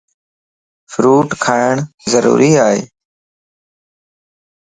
[0.91, 1.73] ڦروٽ کاڻ
[2.11, 2.79] ضروري ائي.